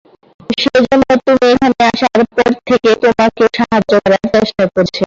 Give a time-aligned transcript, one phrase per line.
[0.61, 4.99] সেজন্য তুমি এখানে আসার পর থেকে তোমাকে ও সাহায্য করার চেষ্টা করছে।